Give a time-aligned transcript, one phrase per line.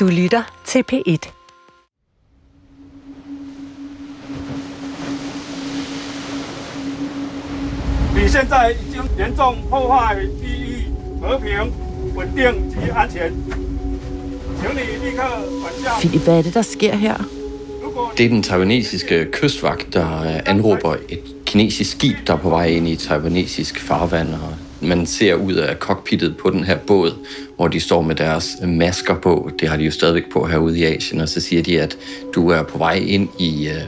[0.00, 1.30] Du lytter til P1.
[8.14, 10.86] Vi 现在已经严重破坏地域
[11.20, 11.72] 和平、
[12.14, 13.32] 稳定及安全。
[14.60, 15.22] 请你立刻
[15.60, 16.00] 转向。
[16.00, 17.16] Philip, hvad er det, der sker her?
[17.82, 22.48] 如果 Det er den taiwanesiske kystvagt, der øh, anråber et kinesisk skib, der er på
[22.48, 24.28] vej ind i taiwanesisk farvand.
[24.28, 27.11] Og man ser ud af cockpittet på den her båd,
[27.55, 29.51] hvor de står med deres masker på.
[29.59, 31.21] Det har de jo stadigvæk på herude i Asien.
[31.21, 31.97] Og så siger de, at
[32.35, 33.81] du er på vej ind i øh,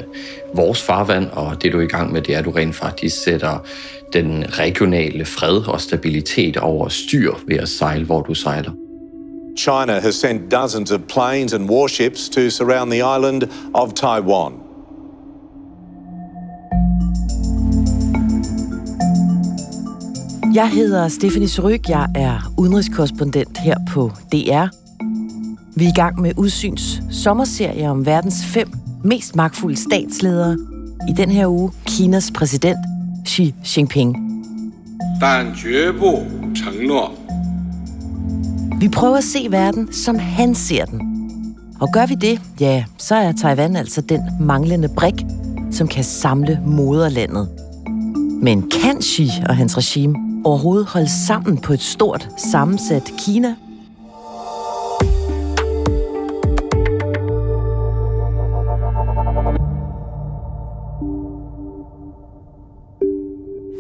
[0.56, 3.24] vores farvand, og det du er i gang med, det er, at du rent faktisk
[3.24, 3.66] sætter
[4.14, 8.72] den regionale fred og stabilitet over styr ved at sejle, hvor du sejler.
[9.58, 14.61] China has sent dozens of planes and warships to surround the island of Taiwan.
[20.54, 21.90] Jeg hedder Stefanie Suryk.
[21.90, 24.68] Jeg er udenrigskorrespondent her på DR.
[25.76, 28.68] Vi er i gang med Udsyns sommerserie om verdens fem
[29.04, 30.58] mest magtfulde statsledere.
[31.10, 32.78] I den her uge Kinas præsident
[33.28, 34.18] Xi Jinping.
[38.80, 41.02] Vi prøver at se verden, som han ser den.
[41.80, 45.16] Og gør vi det, ja, så er Taiwan altså den manglende brik,
[45.72, 47.50] som kan samle moderlandet.
[48.42, 53.56] Men kan Xi og hans regime overhovedet holde sammen på et stort, sammensat Kina?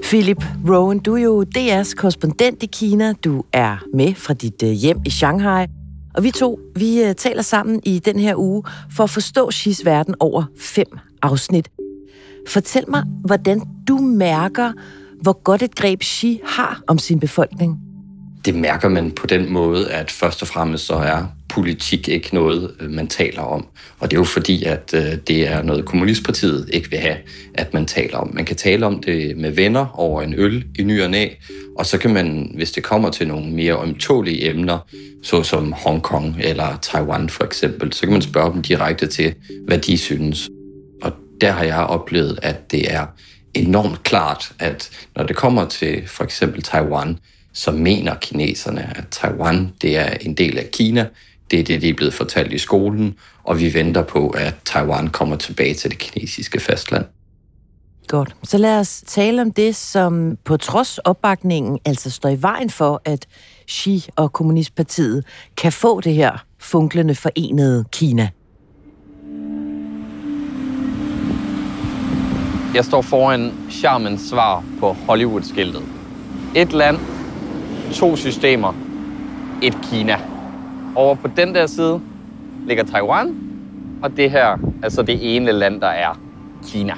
[0.04, 3.14] Philip Rowan, du er jo DR's korrespondent i Kina.
[3.14, 5.66] Du er med fra dit øh, hjem i Shanghai.
[6.14, 8.64] Og vi to, vi øh, taler sammen i den her uge
[8.96, 10.88] for at forstå Xis verden over fem
[11.22, 11.70] afsnit.
[12.48, 14.72] Fortæl mig, hvordan du mærker,
[15.22, 17.80] hvor godt et greb Xi har om sin befolkning.
[18.46, 22.72] det mærker man på den måde, at først og fremmest så er politik ikke noget,
[22.80, 23.68] øh, man taler om.
[24.00, 27.18] Og det er jo fordi, at øh, det er noget, Kommunistpartiet ikke vil have,
[27.54, 28.32] at man taler om.
[28.34, 31.28] Man kan tale om det med venner over en øl i ny og næ,
[31.78, 34.80] og så kan man, hvis det kommer til nogle mere ømtålige emner,
[35.24, 39.34] såsom Hongkong eller Taiwan for eksempel, så kan man spørge dem direkte til,
[39.66, 40.50] hvad de synes.
[41.02, 43.06] Og der har jeg oplevet, at det er
[43.54, 47.20] enormt klart, at når det kommer til for eksempel Taiwan,
[47.54, 51.08] så mener kineserne, at Taiwan det er en del af Kina.
[51.52, 55.08] Det er det, de er blevet fortalt i skolen, og vi venter på, at Taiwan
[55.08, 57.06] kommer tilbage til det kinesiske fastland.
[58.08, 58.36] Godt.
[58.44, 63.02] Så lad os tale om det, som på trods opbakningen altså står i vejen for,
[63.06, 63.26] at
[63.70, 65.26] Xi og Kommunistpartiet
[65.58, 68.30] kan få det her funklende forenede Kina.
[72.76, 75.82] Jeg står foran charmens svar på Hollywood-skiltet.
[76.56, 76.98] Et land,
[77.94, 78.74] to systemer,
[79.62, 80.20] et Kina.
[80.96, 82.02] Over på den der side
[82.68, 83.36] ligger Taiwan,
[84.04, 86.20] og det her er så det ene land, der er
[86.68, 86.94] Kina.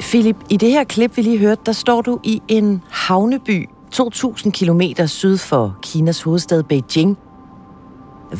[0.00, 4.50] Philip, i det her klip, vi lige hørte, der står du i en havneby 2.000
[4.50, 7.18] km syd for Kinas hovedstad Beijing.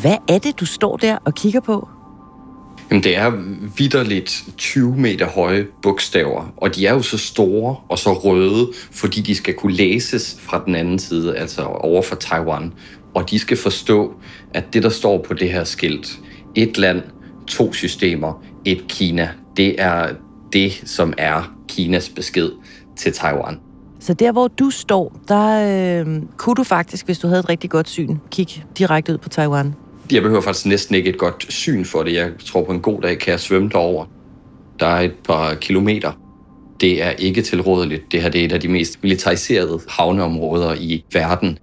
[0.02, 1.88] Hvad er det, du står der og kigger på?
[2.90, 3.30] Jamen, det er
[3.76, 9.20] vidderligt 20 meter høje bogstaver, og de er jo så store og så røde, fordi
[9.20, 12.72] de skal kunne læses fra den anden side, altså over for Taiwan.
[13.14, 14.14] Og de skal forstå,
[14.54, 16.18] at det, der står på det her skilt,
[16.54, 17.02] et land,
[17.46, 20.08] to systemer, et Kina, det er
[20.52, 22.50] det, som er Kinas besked
[22.96, 23.60] til Taiwan.
[24.00, 27.70] Så der, hvor du står, der øh, kunne du faktisk, hvis du havde et rigtig
[27.70, 29.74] godt syn, kigge direkte ud på Taiwan.
[30.12, 32.14] Jeg behøver faktisk næsten ikke et godt syn for det.
[32.14, 34.06] Jeg tror, på en god dag kan jeg svømme derover.
[34.80, 36.12] Der er et par kilometer.
[36.80, 38.12] Det er ikke tilrådeligt.
[38.12, 41.58] Det her det er et af de mest militariserede havneområder i verden.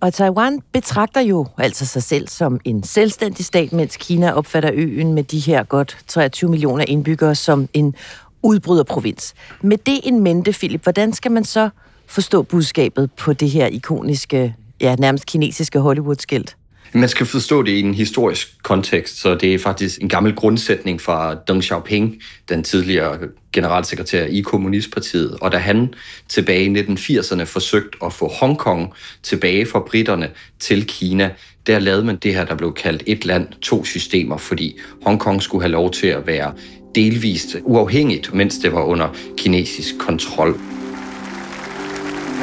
[0.00, 5.14] Og Taiwan betragter jo altså sig selv som en selvstændig stat, mens Kina opfatter øen
[5.14, 7.94] med de her godt 23 millioner indbyggere som en
[8.42, 9.34] udbryderprovins.
[9.62, 11.68] Med det en mente, Philip, hvordan skal man så
[12.06, 16.56] forstå budskabet på det her ikoniske, ja, nærmest kinesiske Hollywood-skilt?
[16.96, 21.00] Man skal forstå det i en historisk kontekst, så det er faktisk en gammel grundsætning
[21.00, 23.18] fra Deng Xiaoping, den tidligere
[23.52, 25.36] generalsekretær i Kommunistpartiet.
[25.40, 25.94] Og da han
[26.28, 28.92] tilbage i 1980'erne forsøgte at få Hongkong
[29.22, 30.30] tilbage fra britterne
[30.60, 31.30] til Kina,
[31.66, 35.62] der lavede man det her, der blev kaldt et land, to systemer, fordi Hongkong skulle
[35.62, 36.52] have lov til at være
[36.94, 40.60] delvist uafhængigt, mens det var under kinesisk kontrol.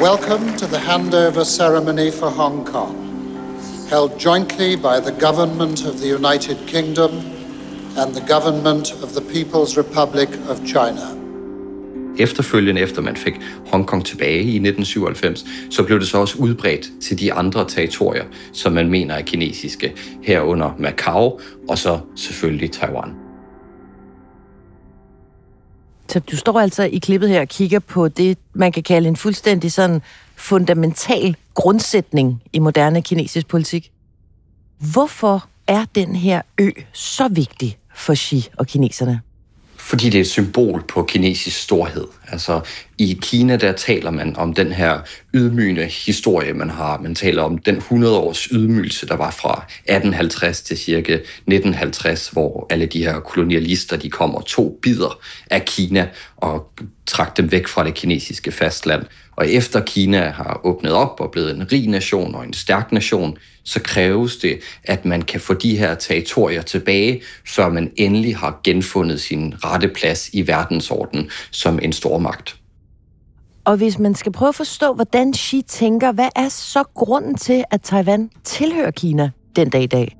[0.02, 3.01] Welcome to the handover ceremony for Hong Kong,
[3.92, 7.10] held jointly by the Government of the United Kingdom
[8.00, 11.06] and the Government of the People's Republic of China.
[12.18, 13.34] efterfølgende, efter man fik
[13.66, 18.72] Hongkong tilbage i 1997, så blev det så også udbredt til de andre territorier, som
[18.72, 19.92] man mener er kinesiske,
[20.22, 23.21] herunder Macau og så selvfølgelig Taiwan.
[26.08, 29.16] Så du står altså i klippet her og kigger på det, man kan kalde en
[29.16, 30.02] fuldstændig sådan
[30.36, 33.92] fundamental grundsætning i moderne kinesisk politik.
[34.92, 39.20] Hvorfor er den her ø så vigtig for Xi og kineserne?
[39.76, 42.06] Fordi det er et symbol på kinesisk storhed.
[42.32, 42.60] Altså
[42.98, 45.00] i Kina, der taler man om den her
[45.34, 46.98] ydmygende historie, man har.
[46.98, 52.66] Man taler om den 100 års ydmygelse, der var fra 1850 til cirka 1950, hvor
[52.70, 55.18] alle de her kolonialister, de kom og tog bidder
[55.50, 56.70] af Kina og
[57.06, 59.02] trak dem væk fra det kinesiske fastland.
[59.36, 63.36] Og efter Kina har åbnet op og blevet en rig nation og en stærk nation,
[63.64, 68.60] så kræves det, at man kan få de her territorier tilbage, før man endelig har
[68.64, 72.58] genfundet sin rette plads i verdensordenen som en stor magt.
[73.64, 77.64] Og hvis man skal prøve at forstå, hvordan Xi tænker, hvad er så grunden til,
[77.70, 80.16] at Taiwan tilhører Kina den dag i dag?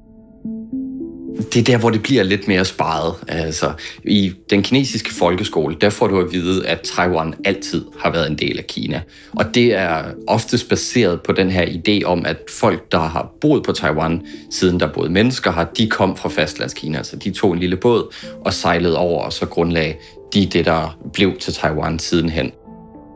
[1.38, 3.14] Det er der, hvor det bliver lidt mere sparet.
[3.28, 3.72] Altså,
[4.04, 8.38] I den kinesiske folkeskole, der får du at vide, at Taiwan altid har været en
[8.38, 9.00] del af Kina.
[9.32, 13.62] Og det er oftest baseret på den her idé om, at folk, der har boet
[13.62, 17.02] på Taiwan, siden der boede mennesker her, de kom fra fastlandskina.
[17.02, 18.14] Så de tog en lille båd
[18.44, 19.98] og sejlede over, og så grundlag
[20.34, 22.52] de det, der blev til Taiwan sidenhen.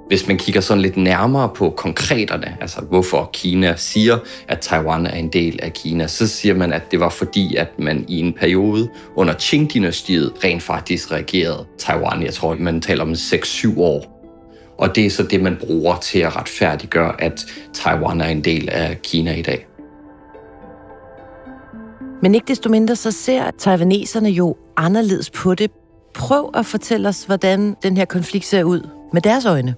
[0.09, 4.19] Hvis man kigger sådan lidt nærmere på konkreterne, altså hvorfor Kina siger,
[4.49, 7.79] at Taiwan er en del af Kina, så siger man, at det var fordi, at
[7.79, 12.23] man i en periode under Qing-dynastiet rent faktisk regerede Taiwan.
[12.23, 14.13] Jeg tror, man taler om 6-7 år.
[14.79, 18.69] Og det er så det, man bruger til at retfærdiggøre, at Taiwan er en del
[18.69, 19.67] af Kina i dag.
[22.23, 25.71] Men ikke desto mindre, så ser taiwaneserne jo anderledes på det.
[26.15, 29.75] Prøv at fortælle os, hvordan den her konflikt ser ud med deres øjne.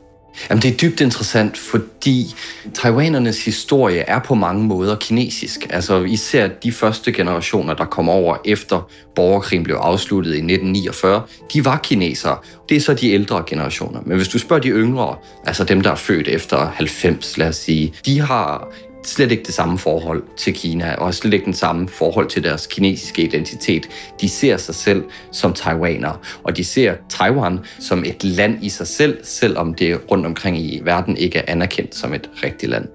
[0.51, 2.35] Jamen, det er dybt interessant, fordi
[2.75, 5.67] taiwanernes historie er på mange måder kinesisk.
[5.71, 11.23] Altså især de første generationer, der kom over efter borgerkrigen blev afsluttet i 1949,
[11.53, 12.37] de var kinesere.
[12.69, 14.01] Det er så de ældre generationer.
[14.07, 15.17] Men hvis du spørger de yngre,
[15.47, 18.69] altså dem, der er født efter 90, lad os sige, de har
[19.05, 22.67] slet ikke det samme forhold til Kina, og slet ikke den samme forhold til deres
[22.67, 23.89] kinesiske identitet.
[24.21, 28.87] De ser sig selv som taiwanere, og de ser Taiwan som et land i sig
[28.87, 32.89] selv, selvom det rundt omkring i verden ikke er anerkendt som et rigtigt land.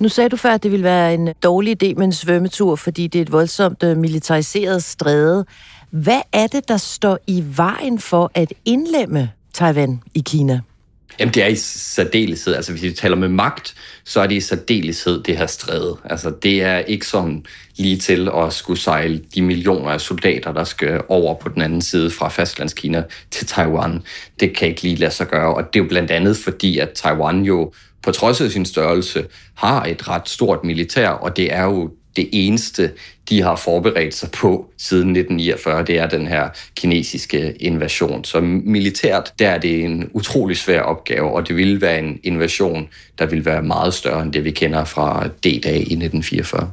[0.00, 3.06] Nu sagde du før, at det ville være en dårlig idé med en svømmetur, fordi
[3.06, 5.44] det er et voldsomt øh, militariseret stræde.
[5.90, 10.60] Hvad er det, der står i vejen for at indlemme Taiwan i Kina?
[11.18, 12.54] Jamen, det er i særdeleshed.
[12.54, 13.74] Altså, hvis vi taler med magt,
[14.04, 15.96] så er det i særdeleshed det her stræde.
[16.04, 17.44] Altså, det er ikke sådan
[17.76, 21.82] lige til at skulle sejle de millioner af soldater, der skal over på den anden
[21.82, 24.02] side fra fastlandskina til Taiwan.
[24.40, 26.90] Det kan ikke lige lade sig gøre, og det er jo blandt andet fordi, at
[26.90, 27.72] Taiwan jo
[28.02, 32.28] på trods af sin størrelse har et ret stort militær, og det er jo det
[32.32, 32.90] eneste,
[33.28, 38.24] de har forberedt sig på siden 1949, det er den her kinesiske invasion.
[38.24, 42.88] Så militært, der er det en utrolig svær opgave, og det ville være en invasion,
[43.18, 46.72] der vil være meget større end det, vi kender fra D-dag i 1944.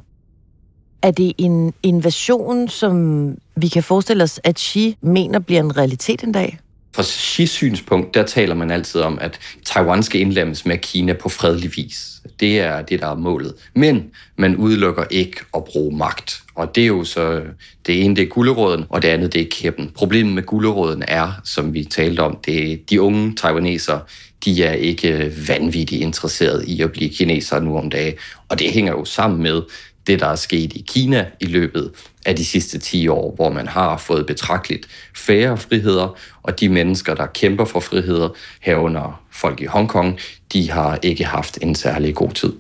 [1.02, 6.24] Er det en invasion, som vi kan forestille os, at Xi mener bliver en realitet
[6.24, 6.60] en dag?
[6.96, 11.30] Fra Xi's synspunkt, der taler man altid om, at Taiwan skal indlemmes med Kina på
[11.30, 12.19] fredelig vis.
[12.40, 13.54] Det er det, der er målet.
[13.76, 16.42] Men man udelukker ikke at bruge magt.
[16.56, 17.42] Og det er jo så,
[17.88, 19.92] det ene det er gulderåden, og det andet det er kæppen.
[19.96, 24.02] Problemet med gulderåden er, som vi talte om, det er de unge taiwanesere,
[24.46, 28.14] de er ikke vanvittigt interesserede i at blive kinesere nu om dagen.
[28.50, 29.62] Og det hænger jo sammen med,
[30.10, 31.92] det, der er sket i Kina i løbet
[32.26, 37.14] af de sidste 10 år, hvor man har fået betragteligt færre friheder, og de mennesker,
[37.14, 38.30] der kæmper for friheder,
[38.62, 40.19] herunder folk i Hongkong,
[40.54, 42.54] de har ikke haft en særlig god tid.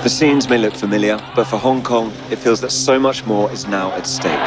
[0.00, 3.52] The scenes may look familiar, but for Hong Kong, it feels that so much more
[3.52, 4.46] is now at stake.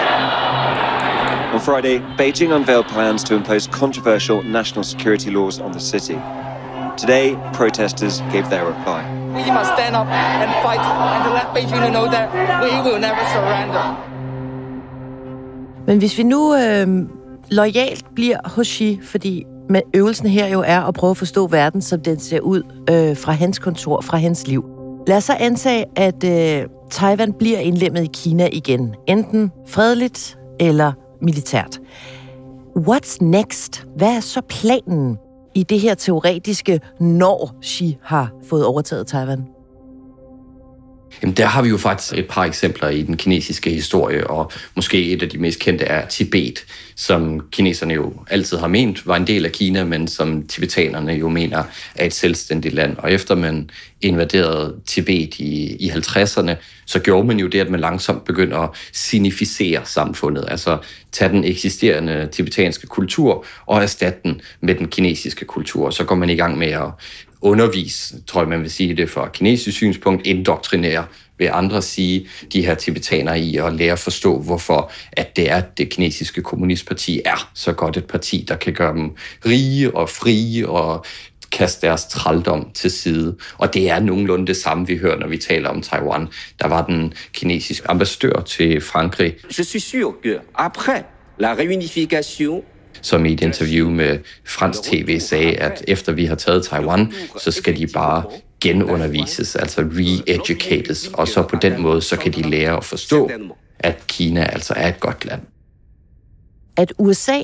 [1.53, 6.17] On Friday, Beijing unveiled plans to impose controversial national security laws on the city.
[6.97, 9.01] Today, protesters gave their reply.
[9.35, 10.83] We must stand up and fight
[11.25, 12.27] and let Beijing know that
[12.63, 13.85] we will never surrender.
[15.87, 16.87] Men hvis vi nu øh,
[17.51, 22.01] lojalt bliver Hoshi, fordi med øvelsen her jo er at prøve at forstå verden, som
[22.01, 24.65] den ser ud øh, fra hans kontor, fra hans liv.
[25.07, 30.91] Lad os så antage, at øh, Taiwan bliver indlemmet i Kina igen, enten fredeligt eller
[31.21, 31.79] militært.
[32.77, 33.87] What's next?
[33.97, 35.17] Hvad er så planen
[35.55, 39.58] i det her teoretiske, når Xi har fået overtaget Taiwan?
[41.21, 45.11] Jamen, der har vi jo faktisk et par eksempler i den kinesiske historie, og måske
[45.11, 49.27] et af de mest kendte er Tibet, som kineserne jo altid har ment var en
[49.27, 51.63] del af Kina, men som tibetanerne jo mener
[51.95, 52.97] er et selvstændigt land.
[52.97, 53.69] Og efter man
[54.01, 56.51] invaderede Tibet i, i 50'erne,
[56.85, 60.77] så gjorde man jo det, at man langsomt begyndte at sinificere samfundet, altså
[61.11, 65.89] tage den eksisterende tibetanske kultur og erstatte den med den kinesiske kultur.
[65.89, 66.89] Så går man i gang med at
[67.41, 71.05] undervise, tror jeg man vil sige det fra kinesisk synspunkt, indoktrinere
[71.37, 75.61] vil andre sige, de her tibetanere i at lære at forstå, hvorfor at det er,
[75.61, 79.15] det kinesiske kommunistparti er så godt et parti, der kan gøre dem
[79.45, 81.05] rige og frie og
[81.51, 83.37] kaste deres trældom til side.
[83.57, 86.27] Og det er nogenlunde det samme, vi hører, når vi taler om Taiwan.
[86.61, 89.35] Der var den kinesiske ambassadør til Frankrig.
[89.49, 91.03] Je suis sûr que après
[91.39, 92.63] la réunification
[93.01, 97.51] som i et interview med fransk tv sagde, at efter vi har taget Taiwan, så
[97.51, 98.23] skal de bare
[98.61, 103.31] genundervises, altså re-educates, og så på den måde, så kan de lære at forstå,
[103.79, 105.41] at Kina altså er et godt land.
[106.77, 107.39] At USA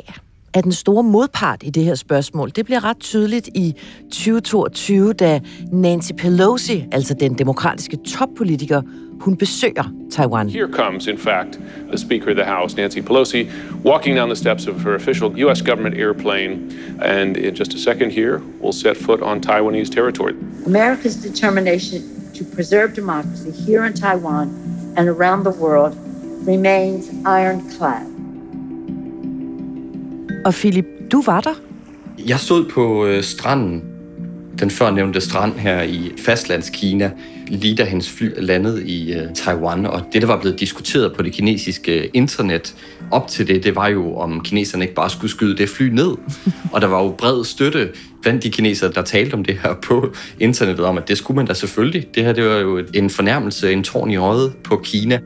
[0.56, 2.52] er den store modpart i det her spørgsmål.
[2.56, 5.40] Det bliver ret tydeligt i 2022, da
[5.72, 8.82] Nancy Pelosi, altså den demokratiske toppolitiker,
[9.20, 10.50] hun besøger Taiwan.
[10.50, 13.48] Here comes, in fact, the Speaker of the House, Nancy Pelosi,
[13.86, 15.62] walking down the steps of her official U.S.
[15.62, 16.52] government airplane.
[17.02, 20.36] And in just a second here, we'll set foot on Taiwanese territory.
[20.66, 22.02] America's determination
[22.34, 24.48] to preserve democracy here in Taiwan
[24.98, 25.94] and around the world
[26.48, 28.15] remains ironclad.
[30.46, 31.54] Og Philip, du var der?
[32.28, 33.84] Jeg stod på øh, stranden,
[34.60, 37.12] den førnævnte strand her i fastlandskina,
[37.48, 39.86] lige da hendes fly landede i øh, Taiwan.
[39.86, 42.76] Og det, der var blevet diskuteret på det kinesiske internet
[43.12, 46.16] op til det, det var jo, om kineserne ikke bare skulle skyde det fly ned.
[46.74, 47.90] Og der var jo bred støtte
[48.22, 51.46] blandt de kinesere, der talte om det her på internettet, om at det skulle man
[51.46, 52.08] da selvfølgelig.
[52.16, 55.20] Det her det var jo en fornærmelse, en tårn i øjet på Kina.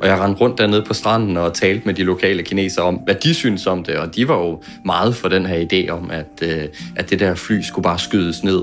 [0.00, 3.14] Og jeg rendte rundt dernede på stranden og talte med de lokale kinesere om, hvad
[3.14, 3.96] de synes om det.
[3.96, 6.64] Og de var jo meget for den her idé om, at, øh,
[6.96, 8.62] at det der fly skulle bare skydes ned.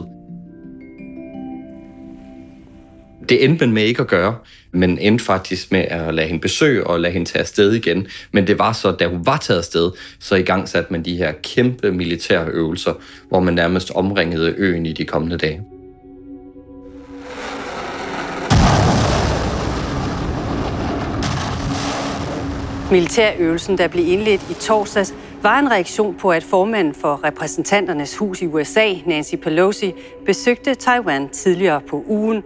[3.29, 4.35] Det endte man med ikke at gøre,
[4.71, 8.07] men endte faktisk med at lade hende besøge og lade hende tage afsted igen.
[8.31, 11.17] Men det var så, da hun var taget afsted, så i gang satte man de
[11.17, 12.93] her kæmpe militære øvelser,
[13.29, 15.62] hvor man nærmest omringede øen i de kommende dage.
[22.91, 28.41] Militærøvelsen, der blev indledt i torsdags, var en reaktion på, at formanden for repræsentanternes hus
[28.41, 29.93] i USA, Nancy Pelosi,
[30.25, 32.43] besøgte Taiwan tidligere på ugen.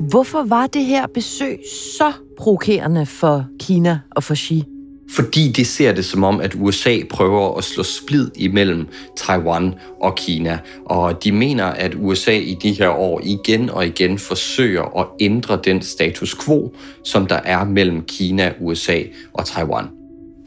[0.00, 1.58] Hvorfor var det her besøg
[1.98, 4.75] så provokerende for Kina og for Xi?
[5.10, 10.16] Fordi de ser det som om, at USA prøver at slå splid imellem Taiwan og
[10.16, 10.58] Kina.
[10.84, 15.60] Og de mener, at USA i de her år igen og igen forsøger at ændre
[15.64, 19.00] den status quo, som der er mellem Kina, USA
[19.32, 19.84] og Taiwan.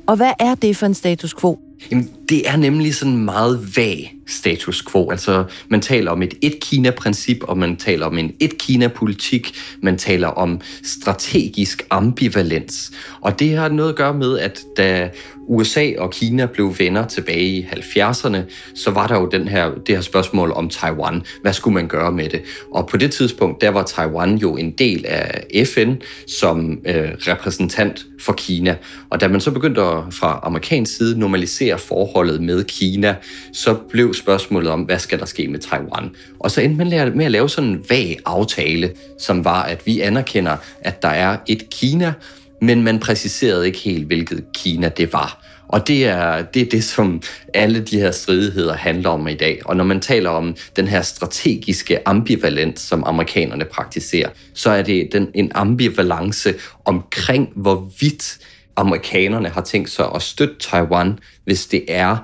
[0.07, 1.59] Og hvad er det for en status quo?
[1.91, 5.11] Jamen, det er nemlig sådan meget vag status quo.
[5.11, 9.53] Altså, man taler om et et-Kina-princip, og man taler om en et-Kina-politik.
[9.81, 12.91] Man taler om strategisk ambivalens.
[13.21, 15.09] Og det har noget at gøre med, at da
[15.47, 18.37] USA og Kina blev venner tilbage i 70'erne,
[18.75, 21.21] så var der jo den her, det her spørgsmål om Taiwan.
[21.41, 22.41] Hvad skulle man gøre med det?
[22.73, 25.93] Og på det tidspunkt, der var Taiwan jo en del af FN
[26.27, 28.75] som øh, repræsentant for Kina.
[29.09, 33.15] Og da man så begyndte at, fra amerikansk side normalisere forhold forholdet med Kina,
[33.53, 36.09] så blev spørgsmålet om, hvad skal der ske med Taiwan?
[36.39, 39.99] Og så endte man med at lave sådan en vag aftale, som var, at vi
[39.99, 42.13] anerkender, at der er et Kina,
[42.61, 45.45] men man præciserede ikke helt, hvilket Kina det var.
[45.67, 47.21] Og det er, det er det, som
[47.53, 49.59] alle de her stridigheder handler om i dag.
[49.65, 55.09] Og når man taler om den her strategiske ambivalens, som amerikanerne praktiserer, så er det
[55.11, 56.53] den, en ambivalence
[56.85, 58.39] omkring, hvorvidt
[58.79, 62.17] amerikanerne har tænkt sig at støtte Taiwan, hvis det er,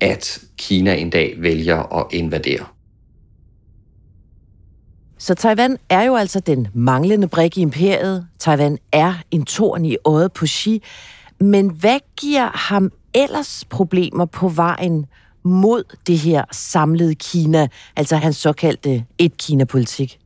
[0.00, 2.66] at Kina en dag vælger at invadere.
[5.18, 8.26] Så Taiwan er jo altså den manglende brik i imperiet.
[8.38, 10.82] Taiwan er en torn i øjet på Xi.
[11.40, 15.06] Men hvad giver ham ellers problemer på vejen
[15.42, 20.18] mod det her samlede Kina, altså hans såkaldte et-Kina-politik?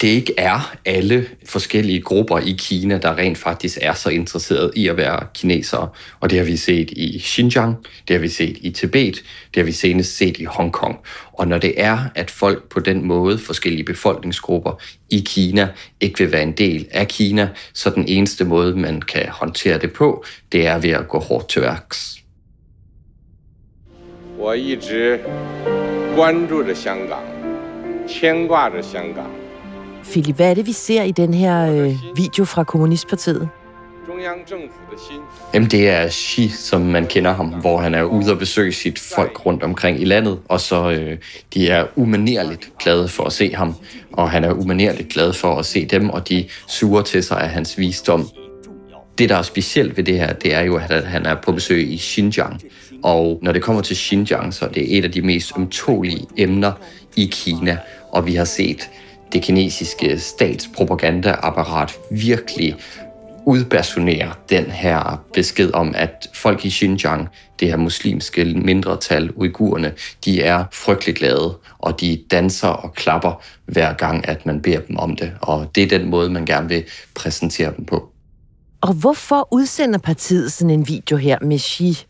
[0.00, 4.88] det ikke er alle forskellige grupper i Kina, der rent faktisk er så interesseret i
[4.88, 5.88] at være kinesere.
[6.20, 7.76] Og det har vi set i Xinjiang,
[8.08, 9.22] det har vi set i Tibet,
[9.54, 10.98] det har vi senest set i Hongkong.
[11.32, 15.68] Og når det er, at folk på den måde, forskellige befolkningsgrupper i Kina,
[16.00, 19.92] ikke vil være en del af Kina, så den eneste måde, man kan håndtere det
[19.92, 22.18] på, det er ved at gå hårdt til værks.
[24.38, 25.20] 我一直
[26.16, 27.22] 关注着香港，
[28.08, 29.30] 牵挂着香港。
[30.11, 33.49] Philip, hvad er det, vi ser i den her øh, video fra Kommunistpartiet?
[35.53, 38.99] Jamen, det er Xi, som man kender ham, hvor han er ude og besøge sit
[38.99, 41.17] folk rundt omkring i landet, og så øh,
[41.53, 43.75] de er umanerligt glade for at se ham,
[44.13, 47.49] og han er umanerligt glad for at se dem, og de suger til sig af
[47.49, 48.29] hans visdom.
[49.17, 51.91] Det, der er specielt ved det her, det er jo, at han er på besøg
[51.91, 52.61] i Xinjiang,
[53.03, 56.71] og når det kommer til Xinjiang, så er det et af de mest ømtålige emner
[57.15, 57.77] i Kina,
[58.11, 58.89] og vi har set
[59.33, 62.75] det kinesiske statspropaganda-apparat virkelig
[63.45, 67.27] udpersonerer den her besked om, at folk i Xinjiang,
[67.59, 69.93] det her muslimske mindretal, uigurerne,
[70.25, 74.97] de er frygtelig glade, og de danser og klapper hver gang, at man beder dem
[74.97, 75.31] om det.
[75.41, 76.83] Og det er den måde, man gerne vil
[77.15, 78.09] præsentere dem på.
[78.81, 82.05] Og hvorfor udsender partiet sådan en video her med Xi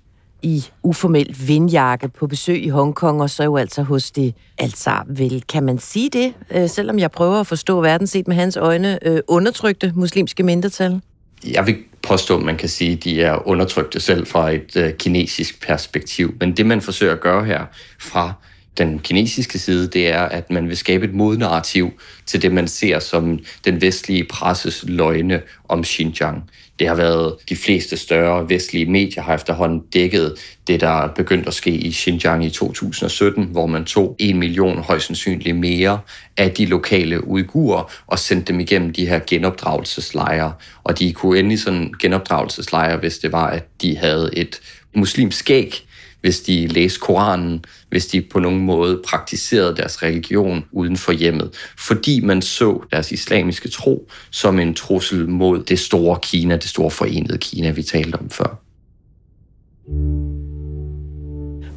[0.48, 5.44] i uformel vindjakke på besøg i Hongkong, og så jo altså hos det, altså vel,
[5.50, 9.08] kan man sige det, øh, selvom jeg prøver at forstå verden set med hans øjne,
[9.08, 11.02] øh, undertrykte muslimske mindretal?
[11.48, 14.94] Jeg vil påstå, at man kan sige, at de er undertrykte selv fra et øh,
[14.94, 16.34] kinesisk perspektiv.
[16.40, 17.66] Men det, man forsøger at gøre her
[18.00, 18.34] fra
[18.78, 21.92] den kinesiske side, det er, at man vil skabe et modnarrativ
[22.26, 26.50] til det, man ser som den vestlige presses løgne om Xinjiang.
[26.80, 30.36] Det har været de fleste større vestlige medier har efterhånden dækket
[30.68, 34.78] det, der er begyndt at ske i Xinjiang i 2017, hvor man tog en million
[34.78, 36.00] højst sandsynligt mere
[36.38, 40.54] af de lokale uigurer og sendte dem igennem de her genopdragelseslejre.
[40.84, 44.60] Og de kunne endelig sådan genopdragelseslejre, hvis det var, at de havde et
[44.96, 45.87] muslimsk skæg,
[46.22, 51.50] hvis de læste Koranen, hvis de på nogen måde praktiserede deres religion uden for hjemmet,
[51.78, 56.92] fordi man så deres islamiske tro som en trussel mod det store Kina, det store
[56.92, 58.62] forenede Kina, vi talte om før.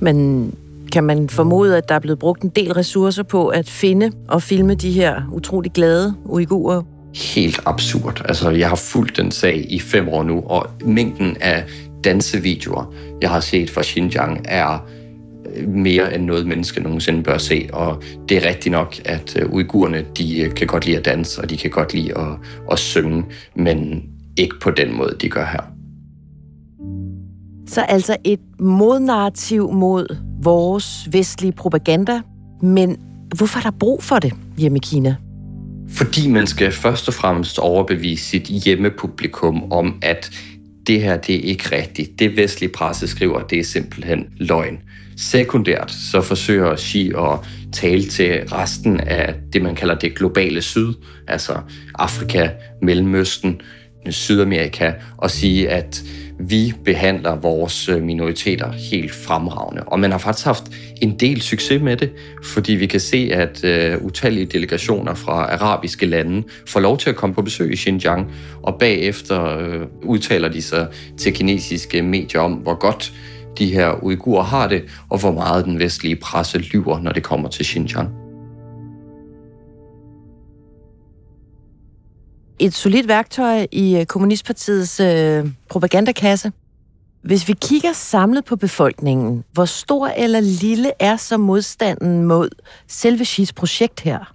[0.01, 0.55] Men
[0.93, 4.43] kan man formode, at der er blevet brugt en del ressourcer på at finde og
[4.43, 6.83] filme de her utrolig glade uigurer?
[7.15, 8.23] Helt absurd.
[8.25, 11.65] Altså, jeg har fulgt den sag i fem år nu, og mængden af
[12.05, 14.87] dansevideoer, jeg har set fra Xinjiang, er
[15.57, 17.69] øh, mere end noget menneske nogensinde bør se.
[17.73, 21.41] Og det er rigtigt nok, at øh, uigurerne, de øh, kan godt lide at danse,
[21.41, 22.33] og de kan godt lide at,
[22.73, 24.03] at synge, men
[24.37, 25.63] ikke på den måde, de gør her.
[27.67, 32.21] Så altså et modnarrativ mod vores vestlige propaganda,
[32.63, 32.97] men
[33.37, 35.17] hvorfor er der brug for det hjemme i Kina?
[35.89, 40.31] Fordi man skal først og fremmest overbevise sit hjemmepublikum om, at
[40.91, 42.19] det her det er ikke rigtigt.
[42.19, 44.79] Det vestlige presse skriver, det er simpelthen løgn.
[45.17, 47.39] Sekundært så forsøger Xi at
[47.73, 50.95] tale til resten af det, man kalder det globale syd,
[51.29, 51.53] altså
[51.95, 52.49] Afrika,
[52.83, 53.61] Mellemøsten,
[54.11, 56.03] Sydamerika, og sige, at
[56.41, 59.83] vi behandler vores minoriteter helt fremragende.
[59.83, 60.65] Og man har faktisk haft
[61.01, 62.11] en del succes med det,
[62.45, 67.17] fordi vi kan se, at øh, utallige delegationer fra arabiske lande får lov til at
[67.17, 68.33] komme på besøg i Xinjiang,
[68.63, 73.13] og bagefter øh, udtaler de sig til kinesiske medier om, hvor godt
[73.59, 77.49] de her uigurer har det, og hvor meget den vestlige presse lyver, når det kommer
[77.49, 78.11] til Xinjiang.
[82.61, 86.53] et solidt værktøj i øh, Kommunistpartiets øh, propagandakasse.
[87.23, 92.49] Hvis vi kigger samlet på befolkningen, hvor stor eller lille er så modstanden mod
[92.89, 94.35] selve Xis projekt her?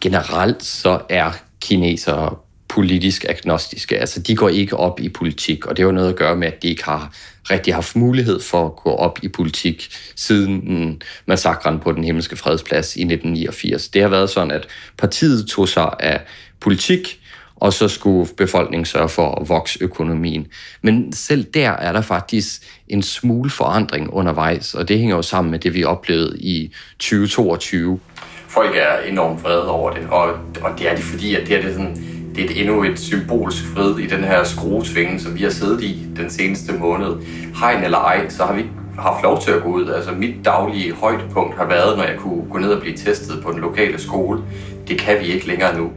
[0.00, 2.36] Generelt så er kinesere
[2.68, 3.98] politisk agnostiske.
[3.98, 6.62] Altså, de går ikke op i politik, og det har noget at gøre med, at
[6.62, 7.12] de ikke har
[7.50, 12.96] rigtig haft mulighed for at gå op i politik siden massakren på den himmelske fredsplads
[12.96, 13.88] i 1989.
[13.88, 14.66] Det har været sådan, at
[14.98, 16.20] partiet tog sig af
[16.60, 17.20] politik,
[17.56, 20.46] og så skulle befolkningen sørge for at vokse økonomien.
[20.82, 25.50] Men selv der er der faktisk en smule forandring undervejs, og det hænger jo sammen
[25.50, 28.00] med det, vi oplevede i 2022.
[28.48, 30.26] Folk er enormt vrede over det, og,
[30.62, 31.96] og det er de, fordi at det, er det, sådan,
[32.34, 35.82] det er et, endnu et symbolsk fred i den her skruetvinge, som vi har siddet
[35.82, 37.16] i den seneste måned.
[37.60, 38.64] Hegn eller ej, så har vi
[38.98, 39.88] haft lov til at gå ud.
[39.88, 43.52] Altså mit daglige højdepunkt har været, når jeg kunne gå ned og blive testet på
[43.52, 44.42] den lokale skole.
[44.88, 45.90] Det kan vi ikke længere nu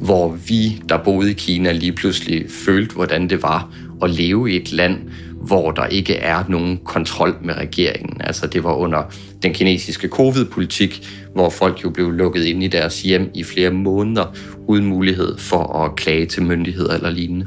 [0.00, 4.56] hvor vi, der boede i Kina, lige pludselig følte, hvordan det var at leve i
[4.56, 4.98] et land,
[5.46, 8.20] hvor der ikke er nogen kontrol med regeringen.
[8.20, 9.02] Altså det var under
[9.42, 14.34] den kinesiske covid-politik, hvor folk jo blev lukket ind i deres hjem i flere måneder,
[14.68, 17.46] uden mulighed for at klage til myndigheder eller lignende.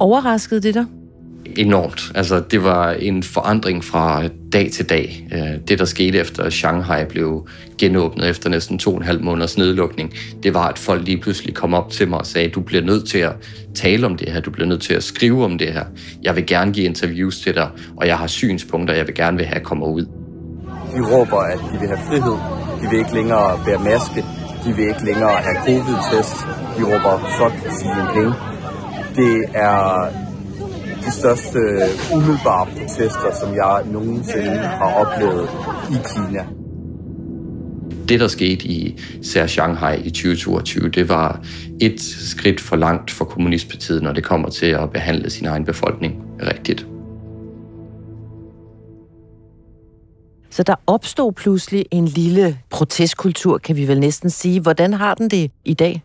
[0.00, 0.86] Overraskede det dig?
[1.56, 2.12] Enormt.
[2.14, 5.28] Altså, det var en forandring fra dag til dag.
[5.32, 9.58] Øh, det, der skete efter Shanghai blev genåbnet efter næsten to og en halv måneders
[9.58, 12.82] nedlukning, det var, at folk lige pludselig kom op til mig og sagde, du bliver
[12.82, 13.32] nødt til at
[13.74, 15.84] tale om det her, du bliver nødt til at skrive om det her.
[16.22, 19.46] Jeg vil gerne give interviews til dig, og jeg har synspunkter, jeg vil gerne vil
[19.46, 20.06] have kommer ud.
[20.94, 22.38] De råber, at de vil have frihed.
[22.82, 24.24] De vil ikke længere bære maske.
[24.64, 26.36] De vil ikke længere have covid-test.
[26.76, 28.34] De råber fuck Xi Jinping.
[29.16, 30.08] Det er
[31.06, 31.58] de største
[32.14, 35.48] umiddelbare protester, som jeg nogensinde har oplevet
[35.90, 36.46] i Kina.
[38.08, 41.40] Det, der skete i især Shanghai i 2022, det var
[41.80, 46.22] et skridt for langt for Kommunistpartiet, når det kommer til at behandle sin egen befolkning
[46.42, 46.86] rigtigt.
[50.50, 54.60] Så der opstod pludselig en lille protestkultur, kan vi vel næsten sige.
[54.60, 56.02] Hvordan har den det i dag?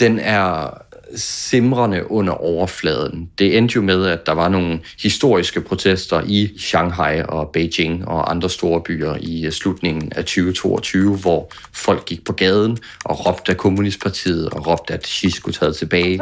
[0.00, 0.70] Den er
[1.16, 3.30] simrende under overfladen.
[3.38, 8.30] Det endte jo med, at der var nogle historiske protester i Shanghai og Beijing og
[8.30, 13.58] andre store byer i slutningen af 2022, hvor folk gik på gaden og råbte af
[13.58, 16.20] Kommunistpartiet og råbte, at Xi skulle tage tilbage.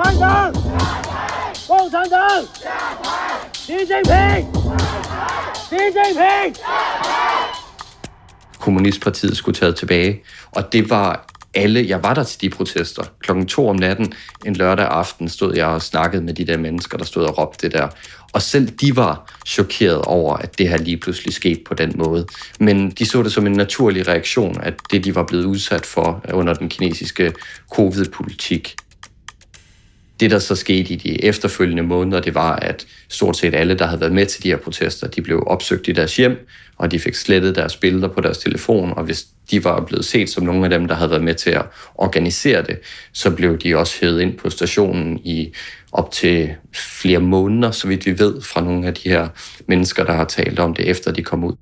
[8.59, 10.23] Kommunistpartiet skulle tage tilbage,
[10.53, 13.03] og det var alle, jeg var der til de protester.
[13.21, 14.13] Klokken to om natten,
[14.47, 17.67] en lørdag aften, stod jeg og snakkede med de der mennesker, der stod og råbte
[17.67, 17.89] det der.
[18.33, 22.27] Og selv de var chokeret over, at det her lige pludselig skete på den måde.
[22.61, 26.23] Men de så det som en naturlig reaktion, at det, de var blevet udsat for
[26.29, 27.33] øh, under den kinesiske
[27.71, 28.77] covid-politik,
[30.21, 33.87] det, der så skete i de efterfølgende måneder, det var, at stort set alle, der
[33.87, 36.99] havde været med til de her protester, de blev opsøgt i deres hjem, og de
[36.99, 40.65] fik slettet deres billeder på deres telefon, og hvis de var blevet set som nogle
[40.65, 42.79] af dem, der havde været med til at organisere det,
[43.13, 45.55] så blev de også hævet ind på stationen i
[45.93, 49.29] op til flere måneder, så vidt vi ved, fra nogle af de her
[49.69, 51.55] mennesker, der har talt om det, efter de kom ud.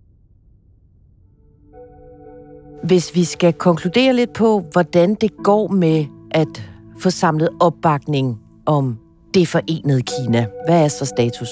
[2.84, 6.68] Hvis vi skal konkludere lidt på, hvordan det går med at
[7.00, 8.38] få samlet opbakning
[8.68, 8.98] om
[9.34, 10.46] det forenede Kina.
[10.66, 11.48] Hvad er så status?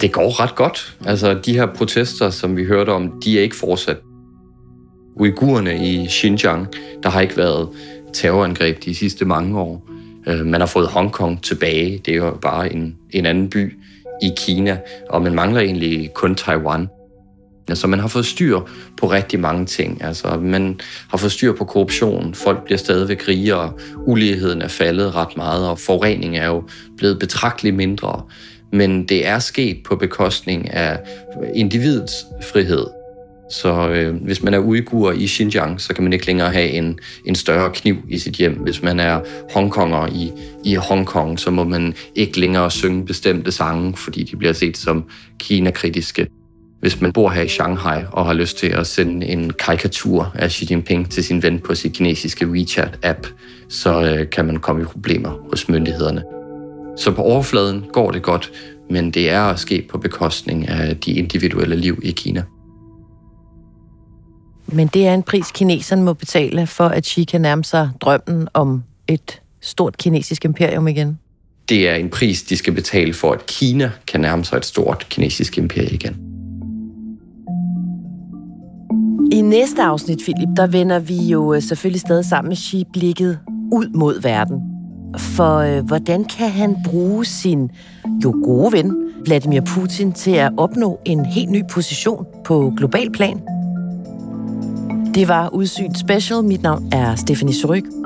[0.00, 0.96] Det går ret godt.
[1.06, 3.96] Altså, de her protester, som vi hørte om, de er ikke fortsat.
[5.14, 6.66] Uigurerne i Xinjiang,
[7.02, 7.68] der har ikke været
[8.12, 9.88] terrorangreb de sidste mange år.
[10.26, 11.98] Øh, man har fået Hongkong tilbage.
[12.06, 13.78] Det er jo bare en, en anden by
[14.22, 14.78] i Kina,
[15.10, 16.88] og man mangler egentlig kun Taiwan.
[17.68, 18.60] Altså man har fået styr
[18.96, 20.04] på rigtig mange ting.
[20.04, 25.36] Altså man har fået styr på korruption, folk bliver stadigvæk rigere, uligheden er faldet ret
[25.36, 26.62] meget, og forurening er jo
[26.96, 28.22] blevet betragteligt mindre.
[28.72, 30.98] Men det er sket på bekostning af
[31.54, 32.14] individets
[32.52, 32.86] frihed.
[33.50, 36.98] Så øh, hvis man er uigur i Xinjiang, så kan man ikke længere have en,
[37.26, 38.52] en større kniv i sit hjem.
[38.52, 39.20] Hvis man er
[39.52, 40.32] hongkonger i,
[40.64, 45.04] i Hongkong, så må man ikke længere synge bestemte sange, fordi de bliver set som
[45.38, 46.26] Kina-kritiske.
[46.80, 50.52] Hvis man bor her i Shanghai og har lyst til at sende en karikatur af
[50.52, 53.26] Xi Jinping til sin ven på sit kinesiske WeChat-app,
[53.68, 56.22] så øh, kan man komme i problemer hos myndighederne.
[56.96, 58.52] Så på overfladen går det godt,
[58.90, 62.42] men det er at ske på bekostning af de individuelle liv i Kina.
[64.66, 68.48] Men det er en pris, kineserne må betale for, at Xi kan nærme sig drømmen
[68.54, 71.18] om et stort kinesisk imperium igen.
[71.68, 75.06] Det er en pris, de skal betale for, at Kina kan nærme sig et stort
[75.10, 76.25] kinesisk imperium igen.
[79.32, 83.38] I næste afsnit, Philip, der vender vi jo øh, selvfølgelig stadig sammen med Xi blikket
[83.72, 84.60] ud mod verden.
[85.18, 87.70] For øh, hvordan kan han bruge sin
[88.24, 88.92] jo gode ven,
[89.24, 93.40] Vladimir Putin, til at opnå en helt ny position på global plan?
[95.14, 96.44] Det var Udsyn Special.
[96.44, 98.05] Mit navn er Stephanie Suryk.